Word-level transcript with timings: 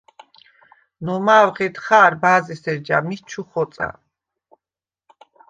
ნომა̄უ̂ 1.03 1.51
ღედ 1.57 1.75
ხა̄რ, 1.85 2.13
ბა̄ზ’ე̄სერ 2.21 2.77
ჯა 2.85 2.97
მიჩ 3.07 3.21
ჩუ 3.29 3.41
ხოწა. 3.49 3.89